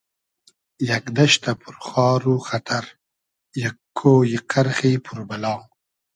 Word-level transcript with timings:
یئگ 0.87 1.05
دئشتۂ 1.15 1.51
پور 1.61 1.75
خار 1.87 2.21
و 2.31 2.35
خئتئر 2.47 2.85
یئگ 3.61 3.77
کۉیی 3.97 4.37
قئرخی 4.51 4.93
پور 5.03 5.19
بئلا 5.29 5.55